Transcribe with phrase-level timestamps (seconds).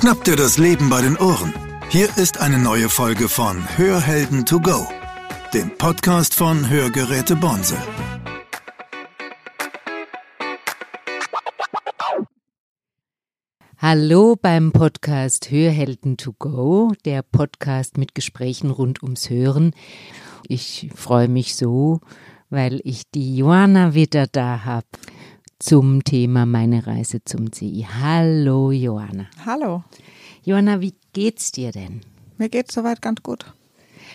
[0.00, 1.52] Schnapp dir das Leben bei den Ohren.
[1.90, 4.88] Hier ist eine neue Folge von Hörhelden to go,
[5.52, 7.76] dem Podcast von Hörgeräte Bonse.
[13.76, 19.74] Hallo beim Podcast Hörhelden to go, der Podcast mit Gesprächen rund ums Hören.
[20.48, 22.00] Ich freue mich so,
[22.48, 24.86] weil ich die Joanna wieder da habe
[25.60, 27.86] zum Thema meine Reise zum CI.
[28.00, 29.26] Hallo Joanna.
[29.44, 29.84] Hallo.
[30.42, 32.00] Joanna, wie geht's dir denn?
[32.38, 33.44] Mir geht's soweit ganz gut.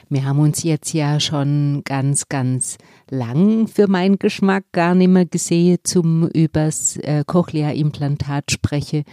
[0.10, 2.78] Wir haben uns jetzt ja schon ganz, ganz
[3.10, 9.04] lang für meinen Geschmack gar nicht mehr gesehen, zum übers äh, Cochlea-Implantat spreche.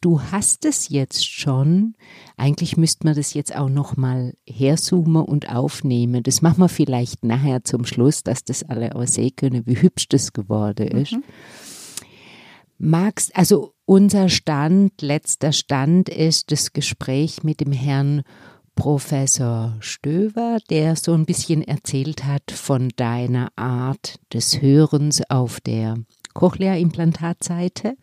[0.00, 1.94] Du hast es jetzt schon.
[2.36, 6.22] Eigentlich müsste man das jetzt auch noch mal herzoomen und aufnehmen.
[6.22, 10.08] Das machen wir vielleicht nachher zum Schluss, dass das alle auch sehen können, wie hübsch
[10.08, 11.12] das geworden ist.
[11.12, 11.22] Mhm.
[12.84, 18.22] Magst, also unser Stand, letzter Stand ist das Gespräch mit dem Herrn
[18.74, 25.98] Professor Stöver, der so ein bisschen erzählt hat von deiner Art des Hörens auf der
[26.34, 27.96] Cochlea-Implantatseite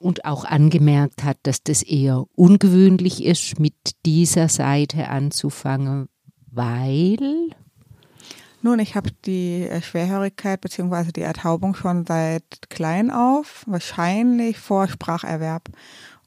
[0.00, 3.74] und auch angemerkt hat, dass das eher ungewöhnlich ist, mit
[4.06, 6.08] dieser Seite anzufangen,
[6.50, 7.50] weil
[8.68, 11.12] nun, ich habe die äh, Schwerhörigkeit bzw.
[11.12, 15.70] die Ertaubung schon seit klein auf, wahrscheinlich vor Spracherwerb.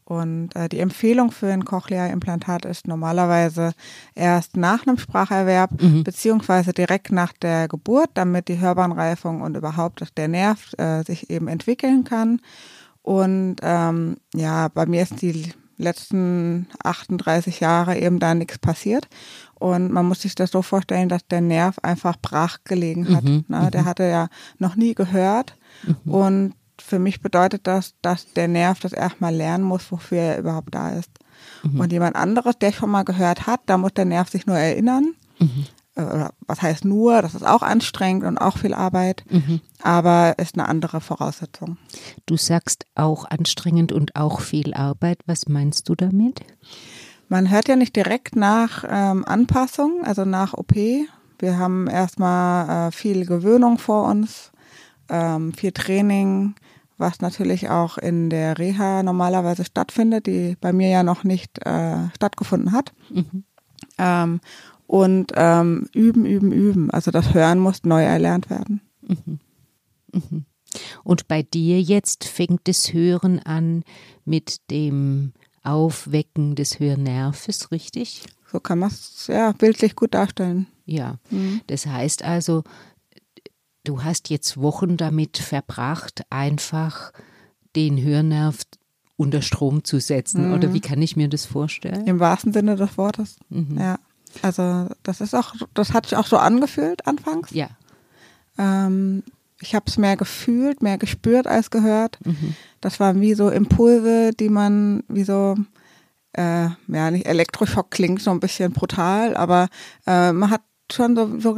[0.04, 3.74] Und äh, die Empfehlung für ein Cochlea-Implantat ist normalerweise
[4.16, 6.04] erst nach einem Spracherwerb mhm.
[6.04, 11.48] beziehungsweise direkt nach der Geburt, damit die Hörbahnreifung und überhaupt der Nerv äh, sich eben
[11.48, 12.42] entwickeln kann.
[13.04, 19.08] Und ähm, ja, bei mir ist die letzten 38 Jahre eben da nichts passiert.
[19.56, 23.24] Und man muss sich das so vorstellen, dass der Nerv einfach brach gelegen hat.
[23.24, 23.70] Mhm, ne?
[23.72, 23.86] Der mhm.
[23.86, 25.56] hatte ja noch nie gehört.
[25.84, 26.12] Mhm.
[26.12, 30.74] Und für mich bedeutet das, dass der Nerv das erstmal lernen muss, wofür er überhaupt
[30.74, 31.12] da ist.
[31.64, 31.80] Mhm.
[31.80, 35.14] Und jemand anderes, der schon mal gehört hat, da muss der Nerv sich nur erinnern.
[35.96, 39.60] Äh, was heißt nur, das ist auch anstrengend und auch viel Arbeit, mhm.
[39.82, 41.78] aber ist eine andere Voraussetzung.
[42.26, 45.20] Du sagst auch anstrengend und auch viel Arbeit.
[45.26, 46.42] Was meinst du damit?
[47.28, 50.76] Man hört ja nicht direkt nach ähm, Anpassung, also nach OP.
[50.76, 54.52] Wir haben erstmal äh, viel Gewöhnung vor uns,
[55.10, 56.56] ähm, viel Training,
[56.98, 62.08] was natürlich auch in der Reha normalerweise stattfindet, die bei mir ja noch nicht äh,
[62.16, 62.94] stattgefunden hat.
[63.10, 63.44] Mhm.
[63.98, 64.40] Ähm,
[64.92, 66.92] und ähm, üben, üben, üben.
[66.92, 68.82] Also das Hören muss neu erlernt werden.
[69.08, 69.40] Mhm.
[70.12, 70.46] Mhm.
[71.06, 73.86] Und bei dir jetzt fängt das Hören an
[74.26, 75.32] mit dem
[75.64, 78.24] Aufwecken des Hörnerves, richtig?
[78.52, 80.68] So kann man es ja bildlich gut darstellen.
[80.86, 81.62] Ja, mhm.
[81.68, 82.64] das heißt also,
[83.86, 87.14] du hast jetzt Wochen damit verbracht, einfach
[87.78, 88.58] den Hörnerv
[89.16, 90.50] unter Strom zu setzen.
[90.50, 90.54] Mhm.
[90.54, 92.06] Oder wie kann ich mir das vorstellen?
[92.08, 93.38] Im wahrsten Sinne des Wortes.
[93.48, 93.78] Mhm.
[93.80, 93.98] Ja.
[94.42, 97.52] Also das ist auch, das hat sich auch so angefühlt anfangs.
[97.52, 97.70] Ja.
[98.58, 99.24] Ähm,
[99.62, 102.20] ich habe es mehr gefühlt, mehr gespürt als gehört.
[102.26, 102.56] Mhm.
[102.82, 105.56] Das waren wie so Impulse, die man wie so,
[106.34, 109.68] äh, ja nicht Elektroschock klingt so ein bisschen brutal, aber
[110.08, 111.56] äh, man hat schon so, so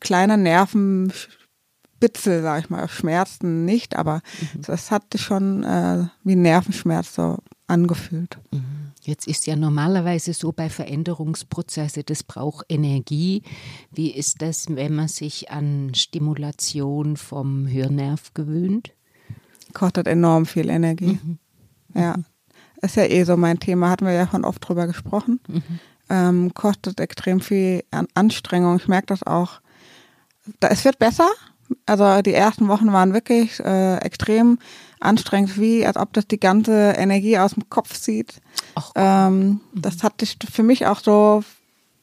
[0.00, 4.62] kleine Nervenbitzel, sag ich mal, Schmerzen nicht, aber mhm.
[4.62, 8.38] das hatte schon äh, wie Nervenschmerz so angefühlt.
[8.52, 8.85] Mhm.
[9.06, 13.42] Jetzt ist ja normalerweise so bei Veränderungsprozessen, das braucht Energie.
[13.92, 18.92] Wie ist das, wenn man sich an Stimulation vom Hörnerv gewöhnt?
[19.74, 21.20] Kostet enorm viel Energie.
[21.22, 21.38] Mhm.
[21.94, 22.16] Ja,
[22.82, 25.38] ist ja eh so mein Thema, hatten wir ja schon oft drüber gesprochen.
[25.46, 25.62] Mhm.
[26.08, 28.76] Ähm, kostet extrem viel an Anstrengung.
[28.76, 29.60] Ich merke das auch.
[30.60, 31.28] Es wird besser.
[31.84, 34.58] Also die ersten Wochen waren wirklich äh, extrem
[35.00, 38.40] anstrengend, wie als ob das die ganze Energie aus dem Kopf zieht.
[38.94, 39.60] Ähm, mhm.
[39.74, 41.44] Das hat sich für mich auch so,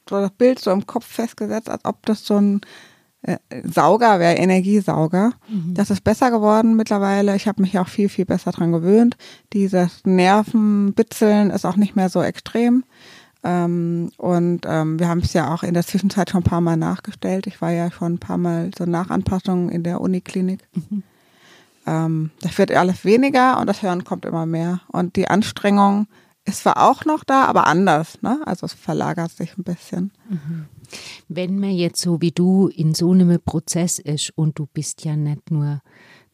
[0.08, 2.60] so das Bild so im Kopf festgesetzt, als ob das so ein
[3.22, 5.32] äh, Sauger wäre, Energiesauger.
[5.48, 5.74] Mhm.
[5.74, 7.34] Das ist besser geworden mittlerweile.
[7.36, 9.16] Ich habe mich auch viel, viel besser dran gewöhnt.
[9.52, 12.84] Dieses Nervenbitzeln ist auch nicht mehr so extrem.
[13.42, 16.76] Ähm, und ähm, wir haben es ja auch in der Zwischenzeit schon ein paar Mal
[16.76, 17.46] nachgestellt.
[17.46, 20.60] Ich war ja schon ein paar Mal so Nachanpassungen in der Uniklinik.
[20.72, 21.02] Mhm
[21.86, 24.80] ähm, das wird alles weniger und das Hören kommt immer mehr.
[24.88, 26.06] Und die Anstrengung
[26.44, 28.20] ist zwar auch noch da, aber anders.
[28.22, 28.40] Ne?
[28.44, 30.12] Also es verlagert sich ein bisschen.
[30.28, 30.66] Mhm.
[31.28, 35.16] Wenn man jetzt so wie du in so einem Prozess ist und du bist ja
[35.16, 35.80] nicht nur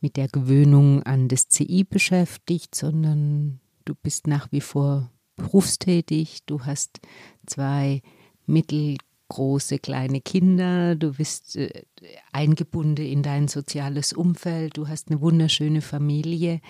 [0.00, 6.64] mit der Gewöhnung an das CI beschäftigt, sondern du bist nach wie vor berufstätig, du
[6.64, 7.00] hast
[7.46, 8.02] zwei
[8.46, 8.96] mittel
[9.30, 11.84] große, kleine Kinder, du bist äh,
[12.32, 16.60] eingebunden in dein soziales Umfeld, du hast eine wunderschöne Familie.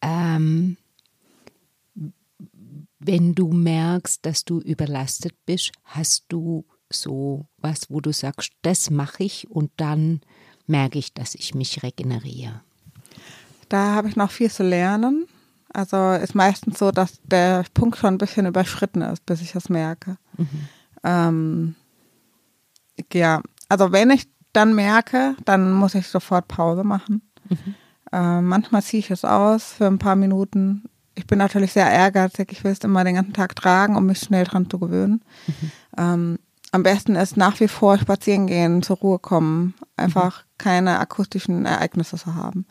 [0.00, 0.76] Ähm,
[2.98, 8.90] Wenn du merkst, dass du überlastet bist, hast du so was, wo du sagst, das
[8.90, 10.20] mache ich und dann
[10.66, 12.60] merke ich, dass ich mich regeneriere.
[13.68, 15.26] Da habe ich noch viel zu lernen.
[15.72, 19.70] Also ist meistens so, dass der Punkt schon ein bisschen überschritten ist, bis ich das
[19.70, 20.18] merke.
[20.36, 20.68] Mhm.
[21.02, 21.74] Ähm,
[23.12, 27.22] ja, also wenn ich dann merke, dann muss ich sofort Pause machen.
[27.48, 27.74] Mhm.
[28.12, 30.84] Äh, manchmal ziehe ich es aus für ein paar Minuten.
[31.14, 32.52] Ich bin natürlich sehr ehrgeizig.
[32.52, 35.24] Ich will es immer den ganzen Tag tragen, um mich schnell dran zu gewöhnen.
[35.46, 35.72] Mhm.
[35.98, 36.38] Ähm,
[36.72, 40.48] am besten ist nach wie vor spazieren gehen, zur Ruhe kommen, einfach mhm.
[40.58, 42.66] keine akustischen Ereignisse zu haben.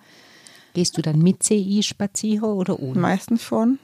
[0.74, 3.00] Gehst du dann mit CI spazieren oder ohne?
[3.00, 3.78] Meistens schon.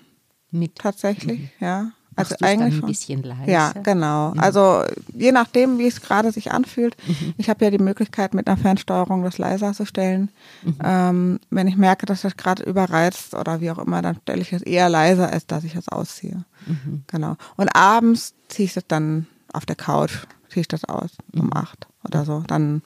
[0.51, 0.75] Mit?
[0.75, 1.49] Tatsächlich, mhm.
[1.59, 1.91] ja.
[2.17, 3.49] Also Machst eigentlich dann ein bisschen leiser.
[3.49, 4.31] Ja, genau.
[4.31, 4.39] Mhm.
[4.39, 4.83] Also
[5.13, 6.97] je nachdem, wie es gerade sich anfühlt.
[7.07, 7.35] Mhm.
[7.37, 10.29] Ich habe ja die Möglichkeit, mit einer Fernsteuerung das leiser zu stellen.
[10.63, 10.77] Mhm.
[10.83, 14.51] Ähm, wenn ich merke, dass das gerade überreizt oder wie auch immer, dann stelle ich
[14.51, 16.43] es eher leiser, als dass ich es ausziehe.
[16.65, 17.03] Mhm.
[17.05, 17.35] Genau.
[17.55, 21.53] Und abends ziehe ich das dann auf der Couch, ziehe ich das aus um mhm.
[21.53, 22.43] acht oder so.
[22.47, 22.81] Dann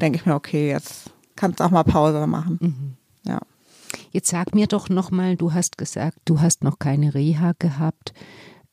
[0.00, 2.58] denke ich mir, okay, jetzt kannst du auch mal Pause machen.
[2.60, 3.30] Mhm.
[3.30, 3.38] Ja.
[4.10, 8.12] Jetzt sag mir doch nochmal, du hast gesagt, du hast noch keine Reha gehabt.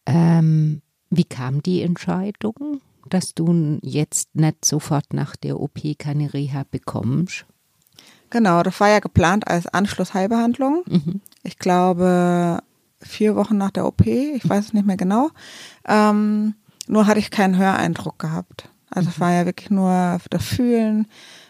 [0.10, 6.66] Ähm, wie kam die Entscheidung, dass du jetzt nicht sofort nach der OP keine Reha
[6.70, 7.46] bekommst?
[8.32, 10.84] Genau, das war ja geplant als Anschlussheilbehandlung.
[10.88, 11.22] Mhm.
[11.44, 12.60] Ich glaube
[13.02, 15.30] vier Wochen nach der OP, ich weiß es nicht mehr genau.
[15.88, 16.56] Ähm,
[16.88, 18.70] nur hatte ich keinen Höreindruck gehabt.
[18.90, 19.14] Also mhm.
[19.14, 21.08] es war ja wirklich nur das Fühlen,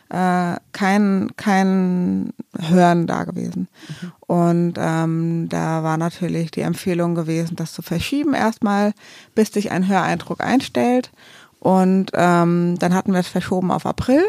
[0.09, 3.67] äh, kein, kein Hören da gewesen.
[3.87, 4.11] Mhm.
[4.19, 8.93] Und ähm, da war natürlich die Empfehlung gewesen, das zu verschieben erstmal,
[9.35, 11.11] bis sich ein Höreindruck einstellt.
[11.59, 14.23] Und ähm, dann hatten wir es verschoben auf April.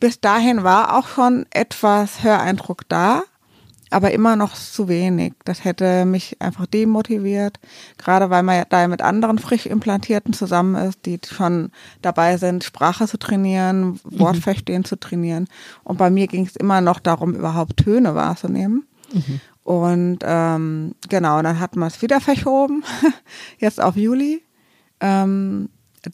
[0.00, 3.22] Bis dahin war auch schon etwas Höreindruck da
[3.90, 5.34] aber immer noch zu wenig.
[5.44, 7.58] Das hätte mich einfach demotiviert,
[7.96, 11.70] gerade weil man ja da mit anderen frisch implantierten zusammen ist, die schon
[12.02, 14.86] dabei sind, Sprache zu trainieren, Wortverstehen mhm.
[14.86, 15.48] zu trainieren.
[15.84, 18.86] Und bei mir ging es immer noch darum, überhaupt Töne wahrzunehmen.
[19.12, 19.40] Mhm.
[19.64, 22.84] Und ähm, genau, dann hat man es wieder verschoben,
[23.58, 24.42] jetzt auf Juli.
[25.00, 25.68] Ähm,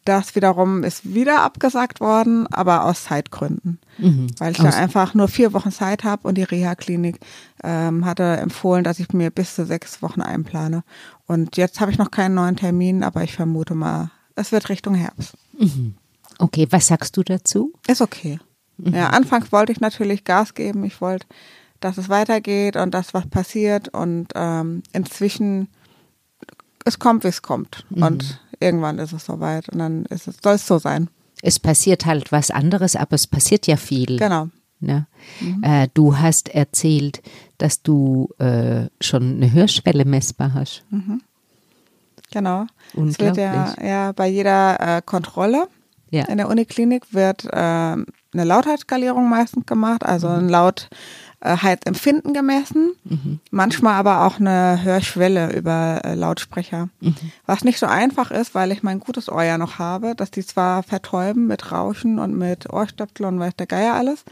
[0.04, 3.78] das wiederum ist wieder abgesagt worden, aber aus Zeitgründen.
[3.98, 4.26] Mhm.
[4.38, 7.20] Weil ich da einfach nur vier Wochen Zeit habe und die Reha-Klinik
[7.62, 10.82] ähm, hatte empfohlen, dass ich mir bis zu sechs Wochen einplane.
[11.26, 14.94] Und jetzt habe ich noch keinen neuen Termin, aber ich vermute mal, es wird Richtung
[14.94, 15.34] Herbst.
[15.58, 15.94] Mhm.
[16.38, 17.72] Okay, was sagst du dazu?
[17.86, 18.38] Ist okay.
[18.76, 18.94] Mhm.
[18.94, 20.84] Ja, anfangs wollte ich natürlich Gas geben.
[20.84, 21.26] Ich wollte,
[21.80, 23.88] dass es weitergeht und dass was passiert.
[23.88, 25.68] Und ähm, inzwischen,
[26.84, 27.86] es kommt, wie es kommt.
[27.90, 28.02] Mhm.
[28.02, 31.08] Und irgendwann ist es soweit und dann ist es, soll es so sein.
[31.44, 34.16] Es passiert halt was anderes, aber es passiert ja viel.
[34.16, 34.48] Genau.
[34.80, 35.06] Ne?
[35.40, 35.62] Mhm.
[35.62, 37.22] Äh, du hast erzählt,
[37.58, 40.84] dass du äh, schon eine Hörschwelle messbar hast.
[40.90, 41.20] Mhm.
[42.32, 42.64] Genau.
[42.94, 45.68] Es wird ja, ja bei jeder äh, Kontrolle
[46.10, 46.24] ja.
[46.24, 50.34] in der Uniklinik wird äh, eine Lautheitsskalierung meistens gemacht, also mhm.
[50.34, 50.88] ein Laut
[51.44, 53.40] Heizempfinden gemessen, mhm.
[53.50, 56.88] manchmal aber auch eine Hörschwelle über äh, Lautsprecher.
[57.00, 57.14] Mhm.
[57.46, 60.44] Was nicht so einfach ist, weil ich mein gutes Ohr ja noch habe, dass die
[60.44, 64.24] zwar vertäuben mit Rauschen und mit Ohrstöpsel und weiß der Geier alles,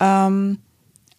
[0.00, 0.58] ähm,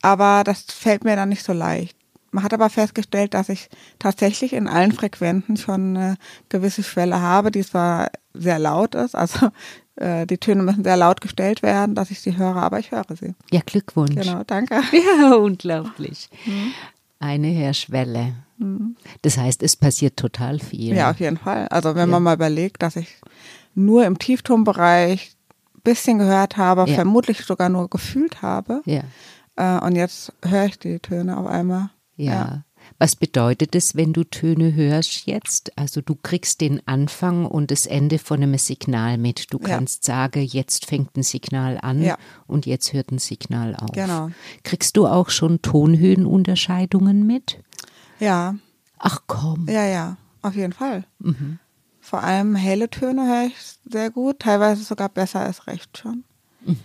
[0.01, 1.95] aber das fällt mir dann nicht so leicht.
[2.31, 6.15] Man hat aber festgestellt, dass ich tatsächlich in allen Frequenzen schon eine
[6.49, 9.49] gewisse Schwelle habe, die zwar sehr laut ist, also
[9.95, 13.05] äh, die Töne müssen sehr laut gestellt werden, dass ich sie höre, aber ich höre
[13.19, 13.35] sie.
[13.51, 14.15] Ja, Glückwunsch.
[14.15, 14.81] Genau, danke.
[14.91, 16.29] Ja, unglaublich.
[16.45, 16.73] Mhm.
[17.19, 18.33] Eine Hörschwelle.
[18.57, 18.95] Mhm.
[19.21, 20.95] Das heißt, es passiert total viel.
[20.95, 21.67] Ja, auf jeden Fall.
[21.69, 22.13] Also wenn ja.
[22.13, 23.17] man mal überlegt, dass ich
[23.75, 25.35] nur im Tieftonbereich
[25.75, 26.95] ein bisschen gehört habe, ja.
[26.95, 28.81] vermutlich sogar nur gefühlt habe.
[28.85, 29.03] Ja.
[29.55, 31.89] Äh, und jetzt höre ich die Töne auf einmal.
[32.15, 32.33] Ja.
[32.33, 32.63] ja.
[32.99, 35.77] Was bedeutet es, wenn du Töne hörst jetzt?
[35.77, 39.53] Also du kriegst den Anfang und das Ende von einem Signal mit.
[39.53, 40.15] Du kannst ja.
[40.15, 42.17] sagen, jetzt fängt ein Signal an ja.
[42.45, 43.93] und jetzt hört ein Signal auf.
[43.93, 44.31] Genau.
[44.63, 47.63] Kriegst du auch schon Tonhöhenunterscheidungen mit?
[48.19, 48.55] Ja.
[48.97, 49.67] Ach komm.
[49.69, 51.05] Ja, ja, auf jeden Fall.
[51.19, 51.59] Mhm.
[52.01, 53.55] Vor allem helle Töne höre ich
[53.89, 56.25] sehr gut, teilweise sogar besser als recht schon.
[56.65, 56.79] Mhm.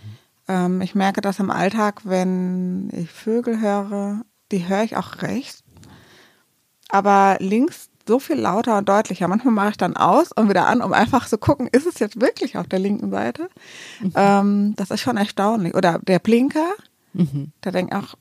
[0.47, 5.64] Ähm, ich merke das im Alltag, wenn ich Vögel höre, die höre ich auch recht
[6.89, 9.27] aber links so viel lauter und deutlicher.
[9.27, 12.21] Manchmal mache ich dann aus und wieder an, um einfach zu gucken, ist es jetzt
[12.21, 13.49] wirklich auf der linken Seite?
[13.99, 14.13] Mhm.
[14.15, 15.75] Ähm, das ist schon erstaunlich.
[15.75, 16.73] Oder der Blinker,
[17.13, 17.51] mhm.
[17.61, 18.15] da denke ich auch,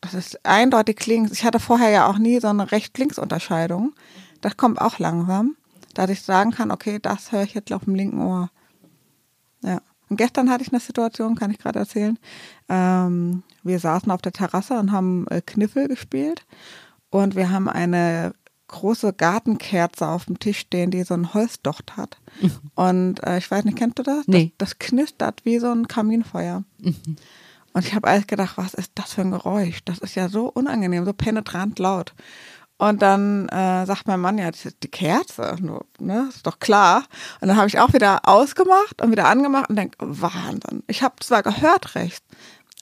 [0.00, 1.32] das ist eindeutig links.
[1.32, 3.94] Ich hatte vorher ja auch nie so eine Recht-Links-Unterscheidung.
[4.40, 5.56] Das kommt auch langsam,
[5.94, 8.50] dass ich sagen kann, okay, das höre ich jetzt auf dem linken Ohr.
[9.62, 9.80] Ja.
[10.10, 12.18] Und gestern hatte ich eine Situation, kann ich gerade erzählen.
[12.68, 16.44] Ähm, wir saßen auf der Terrasse und haben äh, Kniffel gespielt
[17.14, 18.34] und wir haben eine
[18.66, 22.18] große Gartenkerze auf dem Tisch stehen, die so ein Holzdocht hat.
[22.40, 22.58] Mhm.
[22.74, 24.26] Und äh, ich weiß nicht, kennst du das?
[24.26, 24.52] Nee.
[24.58, 26.64] Das, das knistert wie so ein Kaminfeuer.
[26.78, 27.16] Mhm.
[27.72, 29.84] Und ich habe alles gedacht, was ist das für ein Geräusch?
[29.84, 32.14] Das ist ja so unangenehm, so penetrant laut.
[32.78, 35.56] Und dann äh, sagt mein Mann, ja, die Kerze,
[36.00, 37.04] ne, ist doch klar.
[37.40, 40.82] Und dann habe ich auch wieder ausgemacht und wieder angemacht und denke, Wahnsinn.
[40.88, 42.24] Ich habe zwar gehört recht,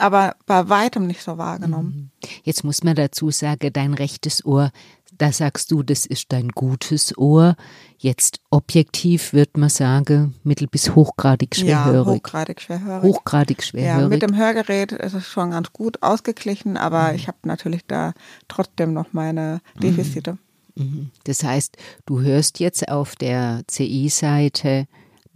[0.03, 2.11] aber bei weitem nicht so wahrgenommen.
[2.23, 2.31] Mhm.
[2.43, 4.71] Jetzt muss man dazu sagen, dein rechtes Ohr
[5.19, 7.55] da sagst du, das ist dein gutes Ohr.
[7.99, 12.07] Jetzt objektiv wird man sagen, mittel- bis hochgradig schwerhörig.
[12.07, 13.03] Ja, hochgradig schwerhörig.
[13.05, 14.03] Hochgradig schwerhörig.
[14.03, 17.15] Ja, mit dem Hörgerät ist es schon ganz gut ausgeglichen, aber mhm.
[17.15, 18.15] ich habe natürlich da
[18.49, 20.39] trotzdem noch meine Defizite.
[20.75, 20.85] Mhm.
[20.85, 21.11] mhm.
[21.25, 24.87] Das heißt, du hörst jetzt auf der CI-Seite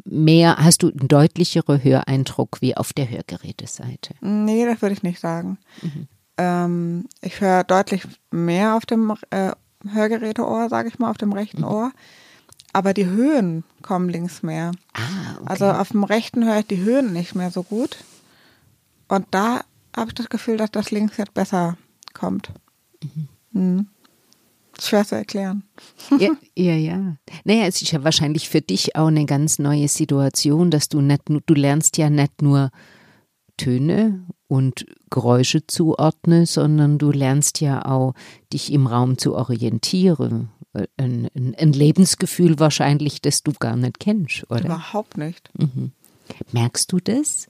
[0.04, 4.14] mehr, hast du einen deutlicheren Höreindruck wie auf der Hörgeräteseite?
[4.20, 5.58] Nee, das würde ich nicht sagen.
[5.82, 6.08] Mhm.
[6.38, 9.52] Ähm, ich höre deutlich mehr auf dem äh,
[9.88, 11.68] Hörgeräteohr, sage ich mal, auf dem rechten mhm.
[11.68, 11.92] Ohr.
[12.72, 14.72] Aber die Höhen kommen links mehr.
[14.92, 15.46] Ah, okay.
[15.46, 17.96] Also auf dem rechten höre ich die Höhen nicht mehr so gut.
[19.08, 19.62] Und da
[19.96, 21.78] habe ich das Gefühl, dass das links jetzt besser
[22.12, 22.50] kommt.
[23.52, 23.88] Mhm.
[24.80, 25.64] Schwer zu erklären.
[26.18, 27.16] Ja, ja, ja.
[27.44, 31.22] Naja, es ist ja wahrscheinlich für dich auch eine ganz neue Situation, dass du nicht,
[31.28, 32.70] du lernst ja nicht nur
[33.56, 38.14] Töne und Geräusche zuordnen, sondern du lernst ja auch,
[38.52, 40.50] dich im Raum zu orientieren.
[40.98, 44.66] Ein, ein, ein Lebensgefühl wahrscheinlich, das du gar nicht kennst, oder?
[44.66, 45.50] Überhaupt nicht.
[45.58, 45.92] Mhm.
[46.52, 47.48] Merkst du das?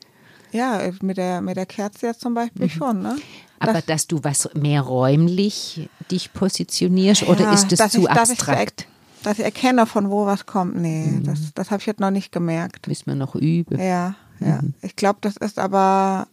[0.56, 2.70] Ja, mit der, mit der Kerze jetzt zum Beispiel mhm.
[2.70, 3.16] schon, ne?
[3.58, 8.10] Aber das, dass du was mehr räumlich dich positionierst ja, oder ist das zu ich,
[8.10, 8.80] abstrakt?
[8.80, 8.86] Dass
[9.16, 10.76] ich, dass ich erkenne, von wo was kommt.
[10.76, 11.24] Nee, mhm.
[11.24, 12.86] das, das habe ich jetzt noch nicht gemerkt.
[12.86, 13.78] Müssen wir noch üben.
[13.78, 14.60] Ja, ja.
[14.62, 14.74] Mhm.
[14.82, 16.26] Ich glaube, das ist aber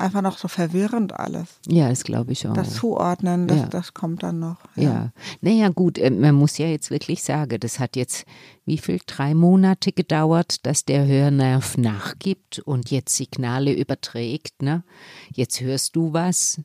[0.00, 1.60] einfach noch so verwirrend alles.
[1.66, 2.54] Ja, das glaube ich auch.
[2.54, 3.66] Das Zuordnen, das, ja.
[3.66, 4.56] das kommt dann noch.
[4.76, 4.82] Ja.
[4.82, 5.12] ja.
[5.40, 8.24] Naja, gut, äh, man muss ja jetzt wirklich sagen, das hat jetzt
[8.70, 9.00] wie viel?
[9.04, 14.62] Drei Monate gedauert, dass der Hörnerv nachgibt und jetzt Signale überträgt.
[14.62, 14.84] Ne?
[15.34, 16.60] Jetzt hörst du was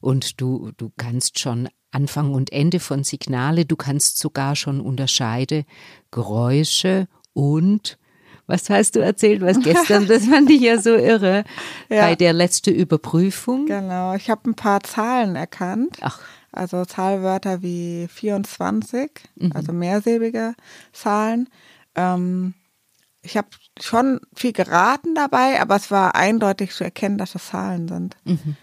[0.00, 5.64] und du, du kannst schon Anfang und Ende von Signale, du kannst sogar schon unterscheiden
[6.10, 7.98] Geräusche und
[8.50, 10.06] was hast du erzählt, was gestern?
[10.08, 11.44] Das fand ich ja so irre.
[11.88, 12.02] Ja.
[12.02, 13.66] Bei der letzten Überprüfung.
[13.66, 15.96] Genau, ich habe ein paar Zahlen erkannt.
[16.00, 16.20] Ach.
[16.52, 19.52] Also Zahlwörter wie 24, mhm.
[19.54, 20.54] also mehrsilbige
[20.92, 21.48] Zahlen.
[21.94, 22.54] Ähm,
[23.22, 23.48] ich habe
[23.80, 28.16] schon viel geraten dabei, aber es war eindeutig zu erkennen, dass es Zahlen sind.
[28.24, 28.56] Mhm.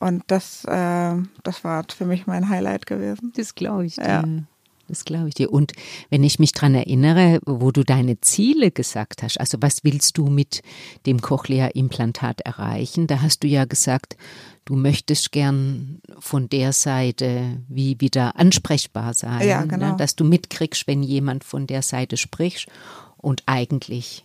[0.00, 3.32] Und das, äh, das war für mich mein Highlight gewesen.
[3.36, 3.96] Das glaube ich.
[3.96, 4.04] Dir.
[4.04, 4.24] Ja.
[4.88, 5.52] Das glaube ich dir.
[5.52, 5.72] Und
[6.10, 10.28] wenn ich mich daran erinnere, wo du deine Ziele gesagt hast, also was willst du
[10.28, 10.62] mit
[11.06, 13.06] dem Cochlea-Implantat erreichen?
[13.06, 14.16] Da hast du ja gesagt,
[14.64, 19.46] du möchtest gern von der Seite wie wieder ansprechbar sein.
[19.46, 19.68] Ja, ne?
[19.68, 19.90] genau.
[19.90, 19.96] Ne?
[19.98, 22.68] Dass du mitkriegst, wenn jemand von der Seite spricht.
[23.18, 24.24] Und eigentlich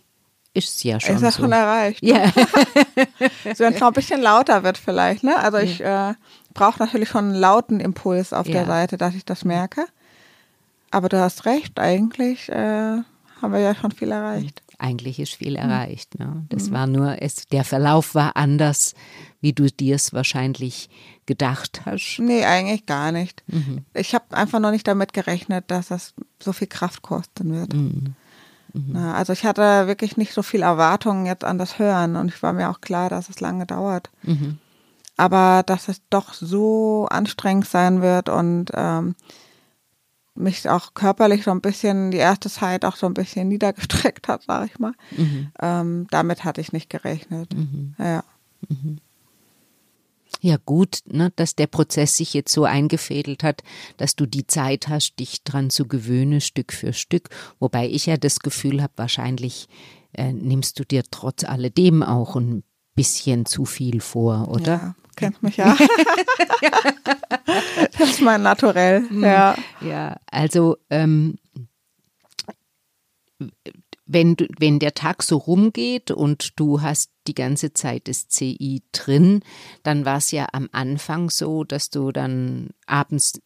[0.54, 1.16] ist es ja schon.
[1.16, 1.42] Ist das so.
[1.42, 2.02] schon erreicht?
[2.02, 2.28] Ja.
[2.32, 5.36] so, wenn es noch ein bisschen lauter wird vielleicht, ne?
[5.36, 6.14] Also ich äh,
[6.54, 8.54] brauche natürlich schon einen lauten Impuls auf ja.
[8.54, 9.86] der Seite, dass ich das merke.
[10.94, 13.02] Aber du hast recht, eigentlich äh,
[13.42, 14.62] haben wir ja schon viel erreicht.
[14.78, 16.16] Eigentlich ist viel erreicht.
[16.20, 16.46] Ne?
[16.50, 16.72] Das mhm.
[16.72, 18.94] war nur, es, der Verlauf war anders,
[19.40, 20.88] wie du dir es wahrscheinlich
[21.26, 22.20] gedacht hast.
[22.20, 23.42] Nee, eigentlich gar nicht.
[23.48, 23.84] Mhm.
[23.92, 27.74] Ich habe einfach noch nicht damit gerechnet, dass das so viel Kraft kosten wird.
[27.74, 28.14] Mhm.
[28.72, 28.90] Mhm.
[28.92, 32.40] Na, also ich hatte wirklich nicht so viel Erwartungen jetzt an das Hören und ich
[32.40, 34.10] war mir auch klar, dass es lange dauert.
[34.22, 34.58] Mhm.
[35.16, 39.16] Aber dass es doch so anstrengend sein wird und ähm,
[40.34, 44.42] mich auch körperlich so ein bisschen, die erste Zeit auch so ein bisschen niedergestreckt hat,
[44.46, 44.92] sag ich mal.
[45.16, 45.52] Mhm.
[45.60, 47.54] Ähm, damit hatte ich nicht gerechnet.
[47.54, 47.94] Mhm.
[47.98, 48.24] Ja.
[48.68, 48.98] Mhm.
[50.40, 53.62] Ja, gut, ne, dass der Prozess sich jetzt so eingefädelt hat,
[53.96, 57.30] dass du die Zeit hast, dich dran zu gewöhnen, Stück für Stück.
[57.60, 59.68] Wobei ich ja das Gefühl habe, wahrscheinlich
[60.12, 62.62] äh, nimmst du dir trotz alledem auch ein
[62.94, 64.72] bisschen zu viel vor, oder?
[64.72, 65.76] Ja, kennt mich ja.
[67.98, 69.24] das ist mein Naturell, mhm.
[69.24, 69.56] ja.
[69.80, 71.38] Ja, also ähm,
[74.06, 78.82] wenn, du, wenn der Tag so rumgeht und du hast die ganze Zeit das CI
[78.92, 79.40] drin,
[79.82, 83.40] dann war es ja am Anfang so, dass du dann abends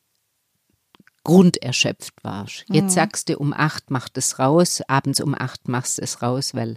[1.25, 2.64] grunderschöpft warst.
[2.70, 2.90] Jetzt mhm.
[2.90, 6.76] sagst du, um acht macht es raus, abends um acht machst du es raus, weil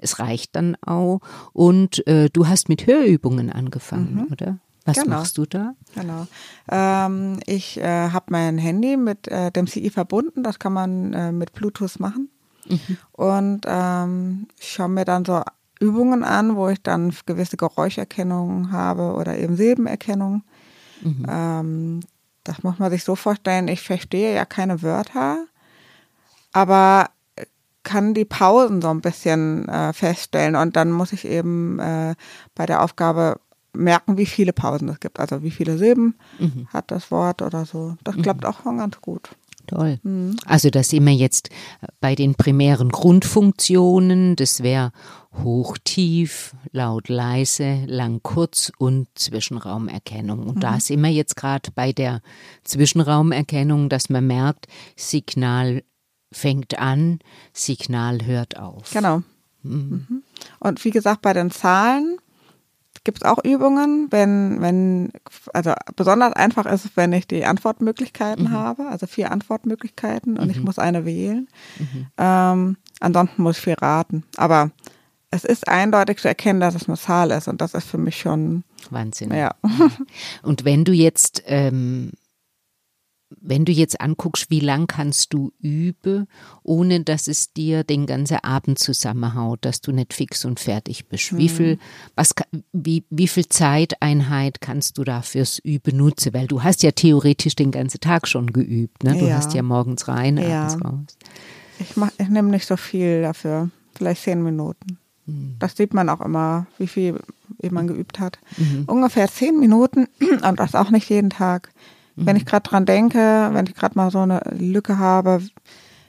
[0.00, 1.20] es reicht dann auch.
[1.52, 4.32] Und äh, du hast mit Hörübungen angefangen, mhm.
[4.32, 4.58] oder?
[4.84, 5.16] Was genau.
[5.18, 5.74] machst du da?
[5.94, 6.26] Genau.
[6.70, 10.42] Ähm, ich äh, habe mein Handy mit äh, dem CI verbunden.
[10.42, 12.30] Das kann man äh, mit Bluetooth machen.
[12.68, 12.96] Mhm.
[13.12, 15.42] Und ähm, ich schaue mir dann so
[15.80, 20.42] Übungen an, wo ich dann gewisse Geräuscherkennung habe oder eben Silbenerkennung.
[21.02, 21.26] Mhm.
[21.28, 22.00] Ähm,
[22.44, 25.46] das muss man sich so vorstellen, ich verstehe ja keine Wörter,
[26.52, 27.10] aber
[27.90, 32.14] kann die Pausen so ein bisschen äh, feststellen und dann muss ich eben äh,
[32.54, 33.40] bei der Aufgabe
[33.72, 36.68] merken, wie viele Pausen es gibt, also wie viele Silben mhm.
[36.72, 37.96] hat das Wort oder so.
[38.04, 38.22] Das mhm.
[38.22, 39.30] klappt auch schon ganz gut.
[39.66, 39.98] Toll.
[40.04, 40.36] Mhm.
[40.46, 41.50] Also da sind wir jetzt
[42.00, 44.36] bei den primären Grundfunktionen.
[44.36, 44.92] Das wäre
[45.44, 50.46] hoch, tief, laut, leise, lang, kurz und Zwischenraumerkennung.
[50.46, 50.60] Und mhm.
[50.60, 52.20] da sind wir jetzt gerade bei der
[52.64, 54.66] Zwischenraumerkennung, dass man merkt,
[54.96, 55.82] Signal
[56.32, 57.20] fängt an,
[57.52, 58.90] Signal hört auf.
[58.92, 59.22] Genau.
[59.62, 60.06] Mhm.
[60.08, 60.22] mhm.
[60.58, 62.18] Und wie gesagt, bei den Zahlen
[63.04, 65.12] gibt es auch Übungen, wenn, wenn,
[65.54, 68.50] also besonders einfach ist es, wenn ich die Antwortmöglichkeiten mhm.
[68.50, 70.50] habe, also vier Antwortmöglichkeiten und mhm.
[70.50, 71.48] ich muss eine wählen.
[71.78, 72.06] Mhm.
[72.18, 74.24] Ähm, ansonsten muss ich viel raten.
[74.36, 74.70] Aber
[75.30, 78.18] es ist eindeutig zu erkennen, dass es eine Zahl ist und das ist für mich
[78.18, 79.32] schon Wahnsinn.
[79.32, 79.54] Ja.
[80.42, 82.12] Und wenn du jetzt ähm,
[83.40, 86.26] wenn du jetzt anguckst, wie lang kannst du üben,
[86.62, 91.32] ohne dass es dir den ganzen Abend zusammenhaut, dass du nicht fix und fertig bist?
[91.32, 91.38] Mhm.
[91.38, 91.78] Wie viel,
[92.16, 92.34] was,
[92.72, 96.34] wie, wie viel Zeiteinheit kannst du da fürs Üben nutzen?
[96.34, 99.16] Weil du hast ja theoretisch den ganzen Tag schon geübt, ne?
[99.16, 99.36] Du ja.
[99.36, 100.66] hast ja morgens rein, ja.
[100.66, 101.18] abends raus.
[101.78, 104.98] Ich, mach, ich nehme nicht so viel dafür, vielleicht zehn Minuten.
[105.26, 105.56] Mhm.
[105.58, 107.20] Das sieht man auch immer, wie viel
[107.70, 108.38] man geübt hat.
[108.56, 108.84] Mhm.
[108.86, 110.08] Ungefähr zehn Minuten
[110.42, 111.70] und das auch nicht jeden Tag.
[112.16, 115.40] Wenn ich gerade dran denke, wenn ich gerade mal so eine Lücke habe,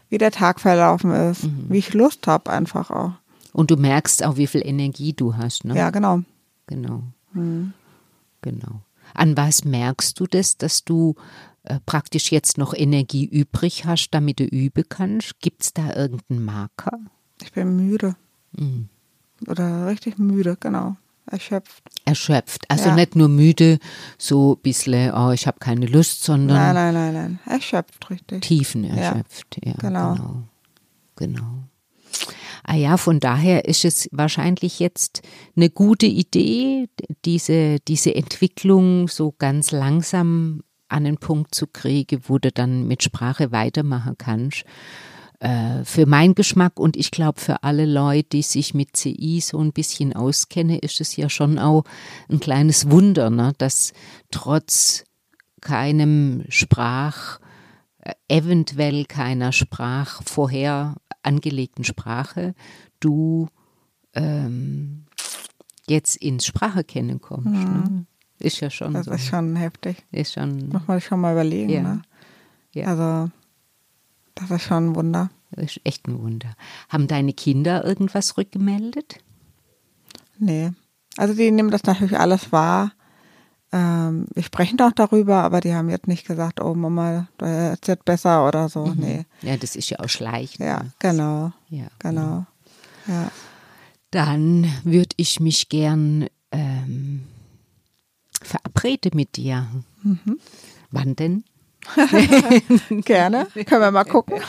[0.09, 1.65] wie der Tag verlaufen ist, mhm.
[1.69, 3.13] wie ich Lust habe einfach auch.
[3.53, 5.75] Und du merkst auch, wie viel Energie du hast, ne?
[5.75, 6.21] Ja, genau.
[6.67, 7.03] Genau.
[7.33, 7.73] Mhm.
[8.41, 8.81] Genau.
[9.13, 11.15] An was merkst du das, dass du
[11.63, 15.39] äh, praktisch jetzt noch Energie übrig hast, damit du üben kannst?
[15.39, 16.99] Gibt es da irgendeinen Marker?
[17.41, 18.15] Ich bin müde.
[18.53, 18.89] Mhm.
[19.47, 20.95] Oder richtig müde, genau.
[21.25, 21.83] Erschöpft.
[22.05, 22.69] Erschöpft.
[22.69, 22.95] Also ja.
[22.95, 23.79] nicht nur müde,
[24.17, 26.57] so ein bisschen, oh, ich habe keine Lust, sondern.
[26.57, 27.39] Nein, nein, nein, nein.
[27.45, 28.41] Erschöpft, richtig.
[28.41, 29.71] Tiefen erschöpft, ja.
[29.71, 30.15] ja genau.
[30.15, 30.43] genau.
[31.15, 31.63] Genau.
[32.63, 35.21] Ah ja, von daher ist es wahrscheinlich jetzt
[35.55, 36.89] eine gute Idee,
[37.25, 43.03] diese, diese Entwicklung so ganz langsam an den Punkt zu kriegen, wo du dann mit
[43.03, 44.63] Sprache weitermachen kannst.
[45.41, 49.57] Äh, für meinen Geschmack und ich glaube für alle Leute, die sich mit CI so
[49.57, 51.83] ein bisschen auskennen, ist es ja schon auch
[52.29, 53.93] ein kleines Wunder, ne, dass
[54.29, 55.03] trotz
[55.59, 57.39] keinem Sprach,
[58.01, 62.53] äh, eventuell keiner Sprach vorher angelegten Sprache,
[62.99, 63.47] du
[64.13, 65.07] ähm,
[65.89, 67.49] jetzt ins Sprache kennen kommst.
[67.49, 67.57] Ne?
[67.57, 67.95] Mhm.
[67.95, 68.05] Ne?
[68.37, 68.93] Ist ja schon.
[68.93, 69.11] Das so.
[69.11, 70.05] ist schon heftig.
[70.11, 70.69] Ist schon.
[70.69, 71.71] Muss man sich schon mal überlegen.
[71.71, 71.81] Ja.
[71.81, 72.01] Ne?
[72.73, 72.85] Ja.
[72.85, 73.31] Also
[74.41, 75.29] das ist schon ein Wunder.
[75.51, 76.55] Das ist echt ein Wunder.
[76.89, 79.17] Haben deine Kinder irgendwas rückgemeldet?
[80.39, 80.71] Nee.
[81.17, 82.93] Also die nehmen das natürlich alles wahr.
[83.73, 88.03] Ähm, wir sprechen doch darüber, aber die haben jetzt nicht gesagt, oh Mama, es wird
[88.03, 88.85] besser oder so.
[88.85, 88.95] Mhm.
[88.97, 89.25] Nee.
[89.41, 90.65] Ja, das ist ja auch schleichend.
[90.65, 90.91] Ja, ne?
[90.99, 91.51] genau.
[91.69, 92.45] Ja, genau.
[93.07, 93.31] Ja.
[94.11, 97.23] Dann würde ich mich gern ähm,
[98.41, 99.67] verabreden mit dir.
[100.03, 100.39] Mhm.
[100.91, 101.45] Wann denn?
[102.89, 104.41] Gerne, können wir mal gucken.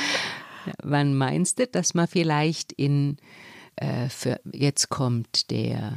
[0.82, 3.18] Wann meinst du, dass man vielleicht in,
[3.76, 5.92] äh, für, jetzt kommt der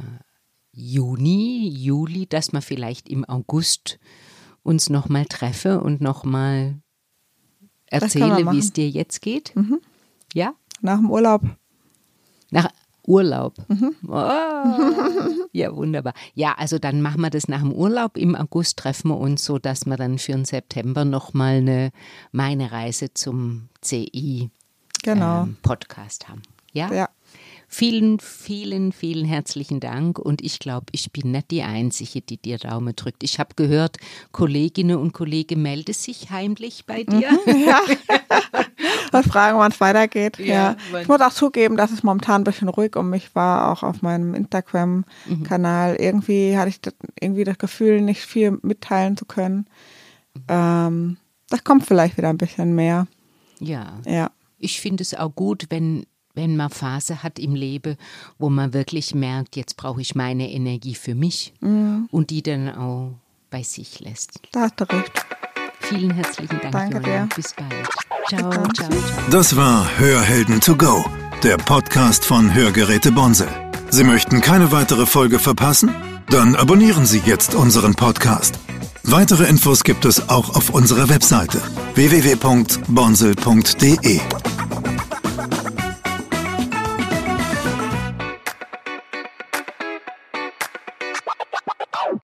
[0.72, 3.98] Juni, Juli, dass man vielleicht im August
[4.62, 6.76] uns nochmal treffe und nochmal
[7.86, 9.54] erzähle, wie es dir jetzt geht?
[9.56, 9.80] Mhm.
[10.34, 10.54] Ja?
[10.80, 11.42] Nach dem Urlaub.
[12.50, 12.70] Nach,
[13.10, 13.56] Urlaub.
[13.68, 13.96] Mhm.
[14.06, 14.12] Oh,
[15.52, 16.14] ja, wunderbar.
[16.34, 18.16] Ja, also dann machen wir das nach dem Urlaub.
[18.16, 21.90] Im August treffen wir uns, so dass wir dann für den September nochmal eine
[22.30, 24.50] meine Reise zum CI
[25.02, 25.42] genau.
[25.42, 26.42] ähm, Podcast haben.
[26.72, 26.92] Ja?
[26.92, 27.08] Ja.
[27.72, 30.18] Vielen, vielen, vielen herzlichen Dank.
[30.18, 33.22] Und ich glaube, ich bin nicht die Einzige, die dir Daumen drückt.
[33.22, 33.98] Ich habe gehört,
[34.32, 37.30] Kolleginnen und Kollegen melden sich heimlich bei dir.
[37.30, 37.80] Mhm, ja.
[39.12, 40.40] und fragen, wann es weitergeht.
[40.40, 41.00] Ja, ja.
[41.00, 44.02] Ich muss auch zugeben, dass es momentan ein bisschen ruhig um mich war, auch auf
[44.02, 45.92] meinem Instagram-Kanal.
[45.92, 45.98] Mhm.
[46.00, 49.68] Irgendwie hatte ich das, irgendwie das Gefühl, nicht viel mitteilen zu können.
[50.34, 50.42] Mhm.
[50.48, 51.16] Ähm,
[51.50, 53.06] das kommt vielleicht wieder ein bisschen mehr.
[53.60, 54.00] Ja.
[54.06, 54.32] Ja.
[54.58, 56.04] Ich finde es auch gut, wenn
[56.34, 57.96] wenn man Phase hat im Leben,
[58.38, 62.08] wo man wirklich merkt, jetzt brauche ich meine Energie für mich mhm.
[62.10, 63.12] und die dann auch
[63.50, 64.40] bei sich lässt.
[64.52, 65.12] Da hast du recht.
[65.80, 67.24] Vielen herzlichen Dank, Danke Jola.
[67.24, 67.28] Dir.
[67.34, 67.88] Bis bald.
[68.28, 68.88] Ciao, ciao, ciao.
[69.30, 71.04] Das war Hörhelden to go,
[71.42, 73.48] der Podcast von Hörgeräte Bonsel.
[73.90, 75.92] Sie möchten keine weitere Folge verpassen?
[76.28, 78.60] Dann abonnieren Sie jetzt unseren Podcast.
[79.02, 81.60] Weitere Infos gibt es auch auf unserer Webseite
[81.94, 84.20] www.bonsel.de.